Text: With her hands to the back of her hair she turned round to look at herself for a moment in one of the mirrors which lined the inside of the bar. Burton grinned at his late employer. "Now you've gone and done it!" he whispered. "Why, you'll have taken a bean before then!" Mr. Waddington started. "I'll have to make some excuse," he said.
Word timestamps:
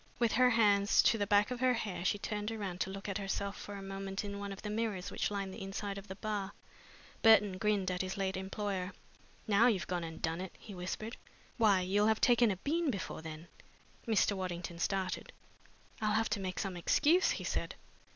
With 0.17 0.31
her 0.31 0.49
hands 0.49 1.03
to 1.03 1.19
the 1.19 1.27
back 1.27 1.51
of 1.51 1.59
her 1.59 1.75
hair 1.75 2.03
she 2.03 2.17
turned 2.17 2.49
round 2.49 2.81
to 2.81 2.89
look 2.89 3.07
at 3.07 3.19
herself 3.19 3.55
for 3.55 3.75
a 3.75 3.83
moment 3.83 4.25
in 4.25 4.39
one 4.39 4.51
of 4.51 4.63
the 4.63 4.71
mirrors 4.71 5.11
which 5.11 5.29
lined 5.29 5.53
the 5.53 5.61
inside 5.61 5.99
of 5.99 6.07
the 6.07 6.15
bar. 6.15 6.53
Burton 7.21 7.59
grinned 7.59 7.91
at 7.91 8.01
his 8.01 8.17
late 8.17 8.35
employer. 8.35 8.93
"Now 9.47 9.67
you've 9.67 9.85
gone 9.85 10.03
and 10.03 10.19
done 10.19 10.41
it!" 10.41 10.55
he 10.57 10.73
whispered. 10.73 11.17
"Why, 11.57 11.81
you'll 11.81 12.07
have 12.07 12.19
taken 12.19 12.49
a 12.49 12.55
bean 12.57 12.89
before 12.89 13.21
then!" 13.21 13.47
Mr. 14.07 14.35
Waddington 14.35 14.79
started. 14.79 15.31
"I'll 16.01 16.13
have 16.15 16.29
to 16.31 16.39
make 16.39 16.57
some 16.57 16.75
excuse," 16.75 17.29
he 17.37 17.43
said. 17.43 17.75